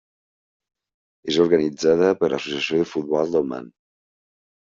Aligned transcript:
És 1.33 1.37
organitzada 1.43 2.09
per 2.21 2.31
l'Associació 2.35 2.79
de 2.81 2.87
Futbol 2.93 3.35
d'Oman. 3.35 3.67